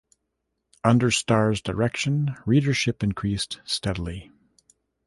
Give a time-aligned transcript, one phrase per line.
[0.83, 4.31] Under Starr's direction readership increased steadily.